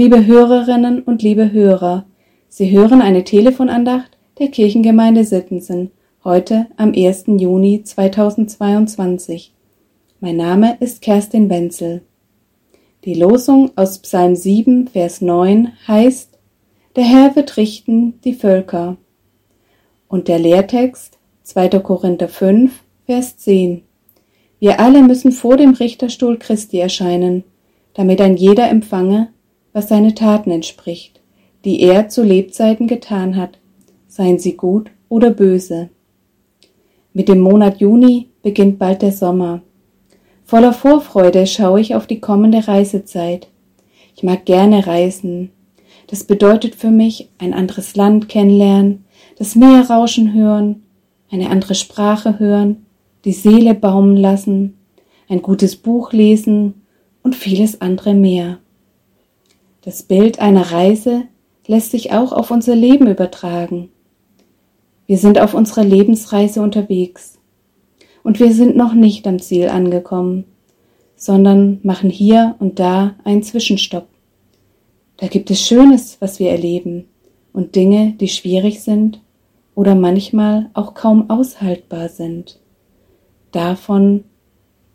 Liebe 0.00 0.24
Hörerinnen 0.24 1.02
und 1.02 1.22
liebe 1.22 1.52
Hörer, 1.52 2.06
Sie 2.48 2.70
hören 2.70 3.02
eine 3.02 3.22
Telefonandacht 3.22 4.16
der 4.38 4.48
Kirchengemeinde 4.48 5.24
Sittensen 5.24 5.90
heute 6.24 6.68
am 6.78 6.94
1. 6.94 7.24
Juni 7.36 7.82
2022. 7.84 9.52
Mein 10.20 10.38
Name 10.38 10.78
ist 10.80 11.02
Kerstin 11.02 11.50
Wenzel. 11.50 12.00
Die 13.04 13.12
Losung 13.12 13.72
aus 13.76 13.98
Psalm 13.98 14.36
7, 14.36 14.88
Vers 14.88 15.20
9 15.20 15.72
heißt, 15.86 16.30
Der 16.96 17.04
Herr 17.04 17.36
wird 17.36 17.58
richten 17.58 18.18
die 18.24 18.32
Völker. 18.32 18.96
Und 20.08 20.28
der 20.28 20.38
Lehrtext 20.38 21.18
2. 21.42 21.68
Korinther 21.80 22.28
5, 22.28 22.72
Vers 23.04 23.36
10. 23.36 23.82
Wir 24.60 24.80
alle 24.80 25.02
müssen 25.02 25.30
vor 25.30 25.58
dem 25.58 25.74
Richterstuhl 25.74 26.38
Christi 26.38 26.78
erscheinen, 26.78 27.44
damit 27.92 28.22
ein 28.22 28.38
jeder 28.38 28.70
empfange, 28.70 29.28
was 29.72 29.88
seine 29.88 30.14
Taten 30.14 30.50
entspricht, 30.50 31.20
die 31.64 31.80
er 31.80 32.08
zu 32.08 32.22
Lebzeiten 32.22 32.86
getan 32.86 33.36
hat, 33.36 33.58
seien 34.08 34.38
sie 34.38 34.56
gut 34.56 34.90
oder 35.08 35.30
böse. 35.30 35.90
Mit 37.12 37.28
dem 37.28 37.40
Monat 37.40 37.80
Juni 37.80 38.28
beginnt 38.42 38.78
bald 38.78 39.02
der 39.02 39.12
Sommer. 39.12 39.62
Voller 40.44 40.72
Vorfreude 40.72 41.46
schaue 41.46 41.80
ich 41.80 41.94
auf 41.94 42.06
die 42.06 42.20
kommende 42.20 42.66
Reisezeit. 42.66 43.48
Ich 44.16 44.22
mag 44.22 44.44
gerne 44.44 44.86
reisen. 44.86 45.50
Das 46.08 46.24
bedeutet 46.24 46.74
für 46.74 46.90
mich 46.90 47.28
ein 47.38 47.54
anderes 47.54 47.94
Land 47.94 48.28
kennenlernen, 48.28 49.04
das 49.38 49.54
Meer 49.54 49.88
rauschen 49.88 50.34
hören, 50.34 50.82
eine 51.30 51.50
andere 51.50 51.74
Sprache 51.76 52.38
hören, 52.38 52.84
die 53.24 53.32
Seele 53.32 53.74
baumen 53.74 54.16
lassen, 54.16 54.76
ein 55.28 55.42
gutes 55.42 55.76
Buch 55.76 56.12
lesen 56.12 56.82
und 57.22 57.36
vieles 57.36 57.80
andere 57.80 58.14
mehr. 58.14 58.58
Das 59.82 60.02
Bild 60.02 60.40
einer 60.40 60.72
Reise 60.72 61.22
lässt 61.66 61.92
sich 61.92 62.12
auch 62.12 62.32
auf 62.32 62.50
unser 62.50 62.74
Leben 62.74 63.06
übertragen. 63.06 63.88
Wir 65.06 65.16
sind 65.16 65.40
auf 65.40 65.54
unserer 65.54 65.84
Lebensreise 65.84 66.60
unterwegs 66.60 67.38
und 68.22 68.40
wir 68.40 68.52
sind 68.52 68.76
noch 68.76 68.92
nicht 68.92 69.26
am 69.26 69.38
Ziel 69.38 69.68
angekommen, 69.68 70.44
sondern 71.16 71.80
machen 71.82 72.10
hier 72.10 72.56
und 72.58 72.78
da 72.78 73.14
einen 73.24 73.42
Zwischenstopp. 73.42 74.06
Da 75.16 75.28
gibt 75.28 75.50
es 75.50 75.60
Schönes, 75.66 76.18
was 76.20 76.38
wir 76.38 76.50
erleben 76.50 77.06
und 77.54 77.74
Dinge, 77.74 78.14
die 78.20 78.28
schwierig 78.28 78.82
sind 78.82 79.20
oder 79.74 79.94
manchmal 79.94 80.68
auch 80.74 80.92
kaum 80.92 81.30
aushaltbar 81.30 82.10
sind. 82.10 82.60
Davon 83.50 84.24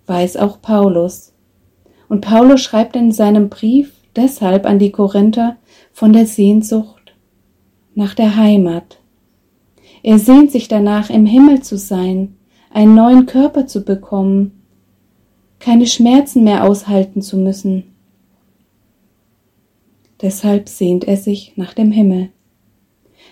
weiß 0.05 0.37
auch 0.37 0.61
Paulus. 0.61 1.33
Und 2.07 2.21
Paulus 2.21 2.61
schreibt 2.61 2.95
in 2.95 3.11
seinem 3.11 3.49
Brief 3.49 3.94
deshalb 4.15 4.65
an 4.65 4.79
die 4.79 4.91
Korinther 4.91 5.57
von 5.91 6.13
der 6.13 6.25
Sehnsucht 6.25 7.13
nach 7.95 8.13
der 8.13 8.35
Heimat. 8.35 8.99
Er 10.03 10.19
sehnt 10.19 10.51
sich 10.51 10.67
danach, 10.67 11.09
im 11.09 11.25
Himmel 11.25 11.61
zu 11.61 11.77
sein, 11.77 12.35
einen 12.69 12.93
neuen 12.93 13.25
Körper 13.25 13.67
zu 13.67 13.83
bekommen, 13.83 14.51
keine 15.59 15.87
Schmerzen 15.87 16.43
mehr 16.43 16.63
aushalten 16.63 17.21
zu 17.21 17.37
müssen. 17.37 17.95
Deshalb 20.21 20.69
sehnt 20.69 21.05
er 21.05 21.17
sich 21.17 21.53
nach 21.55 21.73
dem 21.73 21.91
Himmel. 21.91 22.29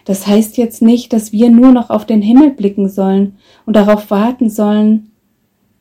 Das 0.05 0.27
heißt 0.27 0.57
jetzt 0.57 0.81
nicht, 0.81 1.13
dass 1.13 1.31
wir 1.31 1.49
nur 1.49 1.71
noch 1.71 1.89
auf 1.89 2.05
den 2.05 2.21
Himmel 2.21 2.51
blicken 2.51 2.89
sollen 2.89 3.37
und 3.65 3.75
darauf 3.75 4.11
warten 4.11 4.49
sollen, 4.49 5.11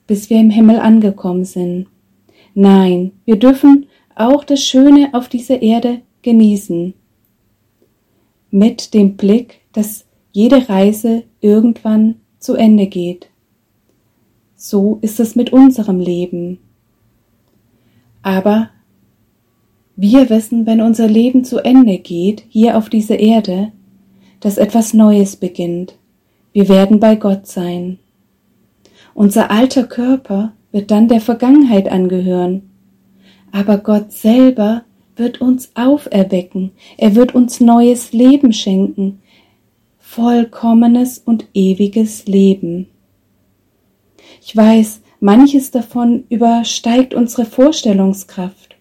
bis 0.07 0.31
wir 0.31 0.39
im 0.39 0.51
Himmel 0.51 0.79
angekommen 0.79 1.45
sind. 1.45 1.87
Nein, 2.55 3.13
wir 3.25 3.37
dürfen 3.37 3.87
auch 4.15 4.45
das 4.45 4.63
Schöne 4.63 5.11
auf 5.13 5.29
dieser 5.29 5.63
Erde 5.63 6.03
genießen. 6.23 6.95
Mit 8.51 8.95
dem 8.95 9.17
Blick, 9.17 9.61
dass 9.73 10.05
jede 10.33 10.69
Reise 10.69 11.25
irgendwann 11.41 12.17
zu 12.39 12.55
Ende 12.55 12.87
geht. 12.87 13.29
So 14.57 14.99
ist 15.03 15.21
es 15.21 15.37
mit 15.37 15.53
unserem 15.53 16.01
Leben. 16.01 16.59
Aber 18.23 18.71
wir 19.97 20.31
wissen, 20.31 20.67
wenn 20.67 20.81
unser 20.81 21.09
Leben 21.09 21.45
zu 21.45 21.59
Ende 21.59 21.99
geht, 21.99 22.45
hier 22.49 22.79
auf 22.79 22.89
dieser 22.89 23.19
Erde, 23.19 23.73
dass 24.41 24.59
etwas 24.59 24.95
Neues 24.95 25.37
beginnt. 25.37 25.97
Wir 26.53 26.69
werden 26.69 27.01
bei 27.01 27.17
Gott 27.17 27.47
sein. 27.47 27.99
Unser 29.15 29.51
alter 29.51 29.85
Körper 29.85 30.53
wird 30.71 30.91
dann 30.91 31.09
der 31.09 31.21
Vergangenheit 31.21 31.89
angehören 31.89 32.72
aber 33.53 33.79
Gott 33.79 34.13
selber 34.13 34.83
wird 35.15 35.41
uns 35.41 35.71
auferwecken, 35.75 36.73
er 36.97 37.15
wird 37.15 37.35
uns 37.35 37.61
neues 37.61 38.13
Leben 38.13 38.53
schenken, 38.53 39.21
vollkommenes 39.99 41.19
und 41.19 41.47
ewiges 41.55 42.27
Leben. 42.27 42.89
Ich 44.41 44.57
weiß, 44.57 45.03
manches 45.21 45.71
davon 45.71 46.25
übersteigt 46.29 47.15
unsere 47.15 47.45
Vorstellungskraft, 47.45 48.77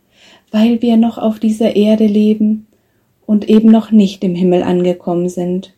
weil 0.52 0.82
wir 0.82 0.98
noch 0.98 1.18
auf 1.18 1.40
dieser 1.40 1.76
Erde 1.76 2.08
leben 2.08 2.68
und 3.26 3.50
eben 3.50 3.70
noch 3.70 3.92
nicht 3.92 4.24
im 4.24 4.36
Himmel 4.36 4.64
angekommen 4.64 5.30
sind. 5.30 5.74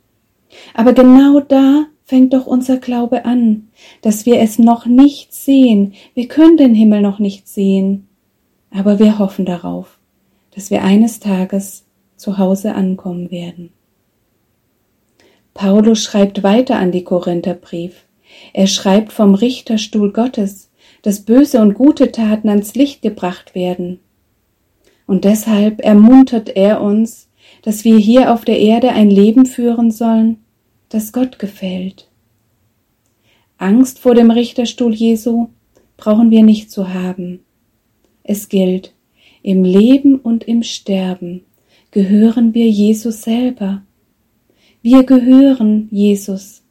Aber 0.74 0.94
genau 0.94 1.40
da 1.40 1.86
fängt 2.06 2.34
doch 2.34 2.46
unser 2.46 2.78
Glaube 2.78 3.26
an, 3.26 3.70
dass 4.02 4.26
wir 4.26 4.40
es 4.40 4.60
noch 4.60 4.86
nicht 4.86 5.34
sehen, 5.34 5.94
wir 6.14 6.28
können 6.28 6.58
den 6.58 6.76
Himmel 6.76 7.02
noch 7.02 7.20
nicht 7.20 7.48
sehen, 7.48 8.08
aber 8.74 9.00
wir 9.00 9.20
hoffen 9.20 9.46
darauf, 9.46 10.00
dass 10.56 10.72
wir 10.72 10.84
eines 10.84 11.20
Tages 11.20 11.86
zu 12.18 12.38
Hause 12.38 12.74
ankommen 12.76 13.32
werden. 13.32 13.72
Paulus 15.54 16.04
schreibt 16.04 16.42
weiter 16.42 16.78
an 16.78 16.92
die 16.92 17.04
Korintherbrief. 17.04 18.06
Er 18.54 18.66
schreibt 18.66 19.14
vom 19.14 19.36
Richterstuhl 19.36 20.12
Gottes, 20.12 20.72
dass 21.04 21.22
böse 21.22 21.62
und 21.62 21.76
gute 21.76 22.12
Taten 22.12 22.50
ans 22.50 22.74
Licht 22.74 23.02
gebracht 23.02 23.54
werden. 23.54 24.00
Und 25.06 25.26
deshalb 25.26 25.82
ermuntert 25.82 26.50
er 26.50 26.82
uns, 26.82 27.30
dass 27.62 27.84
wir 27.84 27.98
hier 27.98 28.34
auf 28.34 28.46
der 28.46 28.60
Erde 28.60 28.90
ein 28.90 29.10
Leben 29.10 29.46
führen 29.46 29.92
sollen, 29.92 30.38
das 30.90 31.14
Gott 31.14 31.38
gefällt. 31.38 32.10
Angst 33.58 34.00
vor 34.00 34.16
dem 34.16 34.32
Richterstuhl 34.32 34.94
Jesu 34.94 35.50
brauchen 35.98 36.32
wir 36.32 36.44
nicht 36.44 36.72
zu 36.72 36.94
haben. 36.94 37.42
Es 38.24 38.50
gilt, 38.50 38.94
im 39.42 39.64
Leben 39.64 40.16
und 40.16 40.46
im 40.46 40.64
Sterben 40.64 41.44
gehören 41.92 42.54
wir 42.54 42.70
Jesus 42.70 43.22
selber. 43.22 43.84
Wir 44.82 45.04
gehören 45.04 45.90
Jesus. 45.92 46.64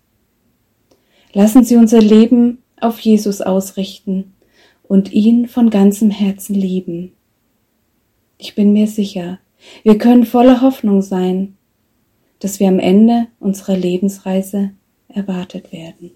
Lassen 1.34 1.64
Sie 1.64 1.76
unser 1.76 2.00
Leben 2.00 2.58
auf 2.80 2.98
Jesus 3.00 3.40
ausrichten 3.40 4.32
und 4.82 5.12
ihn 5.12 5.46
von 5.48 5.70
ganzem 5.70 6.10
Herzen 6.10 6.54
lieben. 6.54 7.12
Ich 8.38 8.54
bin 8.54 8.72
mir 8.72 8.86
sicher, 8.86 9.38
wir 9.82 9.98
können 9.98 10.26
voller 10.26 10.60
Hoffnung 10.60 11.02
sein, 11.02 11.56
dass 12.40 12.58
wir 12.58 12.68
am 12.68 12.78
Ende 12.78 13.28
unserer 13.38 13.76
Lebensreise 13.76 14.72
erwartet 15.08 15.72
werden. 15.72 16.10